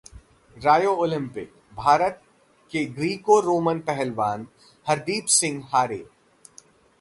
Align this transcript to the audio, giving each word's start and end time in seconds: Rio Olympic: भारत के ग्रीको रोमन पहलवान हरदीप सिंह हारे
Rio 0.57 0.93
Olympic: 1.05 1.49
भारत 1.75 2.21
के 2.71 2.83
ग्रीको 2.95 3.39
रोमन 3.39 3.79
पहलवान 3.79 4.47
हरदीप 4.87 5.25
सिंह 5.35 5.63
हारे 5.71 6.03